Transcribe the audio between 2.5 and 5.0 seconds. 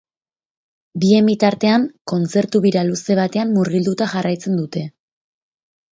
bira luze batean murgilduta jarraitzen dute.